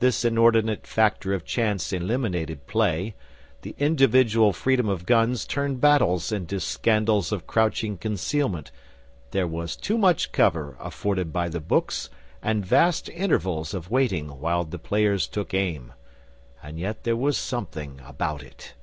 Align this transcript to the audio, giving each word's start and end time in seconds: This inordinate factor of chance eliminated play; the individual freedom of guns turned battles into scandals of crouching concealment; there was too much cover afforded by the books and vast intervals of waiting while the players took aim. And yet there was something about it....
This 0.00 0.24
inordinate 0.24 0.88
factor 0.88 1.32
of 1.34 1.44
chance 1.44 1.92
eliminated 1.92 2.66
play; 2.66 3.14
the 3.60 3.76
individual 3.78 4.52
freedom 4.52 4.88
of 4.88 5.06
guns 5.06 5.46
turned 5.46 5.80
battles 5.80 6.32
into 6.32 6.58
scandals 6.58 7.30
of 7.30 7.46
crouching 7.46 7.96
concealment; 7.96 8.72
there 9.30 9.46
was 9.46 9.76
too 9.76 9.96
much 9.96 10.32
cover 10.32 10.76
afforded 10.80 11.32
by 11.32 11.48
the 11.48 11.60
books 11.60 12.10
and 12.42 12.66
vast 12.66 13.08
intervals 13.10 13.72
of 13.72 13.88
waiting 13.88 14.40
while 14.40 14.64
the 14.64 14.80
players 14.80 15.28
took 15.28 15.54
aim. 15.54 15.92
And 16.60 16.76
yet 16.80 17.04
there 17.04 17.14
was 17.14 17.36
something 17.36 18.00
about 18.04 18.42
it.... 18.42 18.74